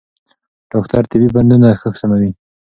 ډاکټر 0.71 1.03
طبي 1.11 1.27
متنونه 1.33 1.69
ښه 1.79 1.89
سموي. 2.01 2.31